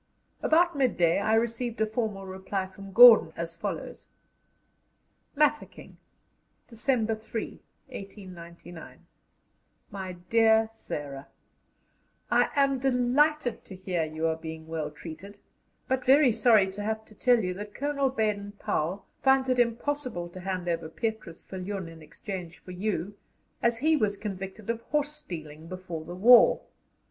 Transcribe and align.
About 0.41 0.75
midday 0.75 1.19
I 1.19 1.35
received 1.35 1.79
a 1.79 1.85
formal 1.85 2.25
reply 2.25 2.65
from 2.65 2.91
Gordon, 2.91 3.33
as 3.35 3.55
follows: 3.55 4.07
"MAFEKING," 5.35 5.97
December 6.67 7.13
3, 7.13 7.61
1899. 7.89 9.05
"MY 9.91 10.13
DEAR 10.27 10.67
SARAH, 10.71 11.27
"I 12.31 12.49
am 12.55 12.79
delighted 12.79 13.63
to 13.63 13.75
hear 13.75 14.03
you 14.03 14.25
are 14.25 14.35
being 14.35 14.65
well 14.67 14.89
treated, 14.89 15.37
but 15.87 16.03
very 16.03 16.31
sorry 16.31 16.71
to 16.71 16.81
have 16.81 17.05
to 17.05 17.13
tell 17.13 17.37
you 17.37 17.53
that 17.53 17.75
Colonel 17.75 18.09
Baden 18.09 18.53
Powell 18.53 19.05
finds 19.21 19.49
it 19.49 19.59
impossible 19.59 20.29
to 20.29 20.39
hand 20.39 20.67
over 20.67 20.89
Petrus 20.89 21.43
Viljoen 21.43 21.87
in 21.87 22.01
exchange 22.01 22.57
for 22.57 22.71
you, 22.71 23.13
as 23.61 23.77
he 23.77 23.95
was 23.95 24.17
convicted 24.17 24.71
of 24.71 24.81
horse 24.81 25.11
stealing 25.13 25.67
before 25.67 26.03
the 26.03 26.15
war. 26.15 26.61